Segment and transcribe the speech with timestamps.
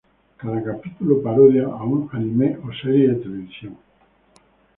[0.37, 3.73] Cada capítulo parodia a un anime o serie de televisión.